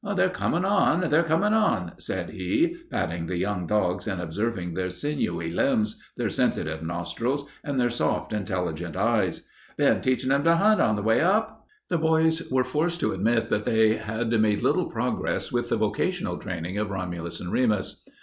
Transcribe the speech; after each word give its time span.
"They're 0.15 0.29
comin' 0.31 0.65
on; 0.65 1.11
they're 1.11 1.21
comin' 1.21 1.53
on," 1.53 1.91
said 1.99 2.31
he, 2.31 2.75
patting 2.89 3.27
the 3.27 3.37
young 3.37 3.67
dogs 3.67 4.07
and 4.07 4.19
observing 4.19 4.73
their 4.73 4.89
sinewy 4.89 5.51
limbs, 5.51 6.01
their 6.17 6.31
sensitive 6.31 6.81
nostrils, 6.81 7.45
and 7.63 7.79
their 7.79 7.91
soft, 7.91 8.33
intelligent 8.33 8.97
eyes. 8.97 9.43
"Been 9.77 10.01
teachin' 10.01 10.31
'em 10.31 10.43
to 10.45 10.55
hunt 10.55 10.81
on 10.81 10.95
the 10.95 11.03
way 11.03 11.21
up?" 11.21 11.67
The 11.89 11.99
boys 11.99 12.41
were 12.49 12.63
forced 12.63 12.99
to 13.01 13.11
admit 13.11 13.51
that 13.51 13.65
they 13.65 13.93
had 13.97 14.31
made 14.41 14.61
little 14.63 14.85
progress 14.89 15.51
with 15.51 15.69
the 15.69 15.77
vocational 15.77 16.39
training 16.39 16.79
of 16.79 16.89
Romulus 16.89 17.39
and 17.39 17.51
Remus. 17.51 18.01